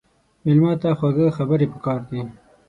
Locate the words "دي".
2.09-2.21